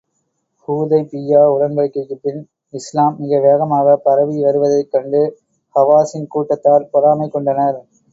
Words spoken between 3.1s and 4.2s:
மிக வேகமாகப்